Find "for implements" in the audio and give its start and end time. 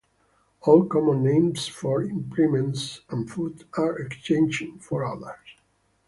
1.67-3.01